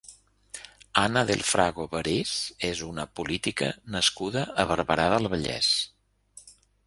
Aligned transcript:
Ana 1.01 1.21
del 1.31 1.43
Frago 1.49 1.85
Barés 1.91 2.31
és 2.71 2.81
una 2.87 3.05
política 3.21 3.69
nascuda 3.97 4.45
a 4.63 4.67
Barberà 4.75 5.05
del 5.15 5.33
Vallès. 5.35 5.71